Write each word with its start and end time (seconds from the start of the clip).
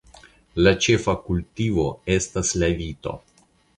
La 0.67 0.71
ĉefa 0.85 1.15
kultivo 1.27 1.85
estas 2.17 2.55
la 2.63 2.71
vito. 2.81 3.15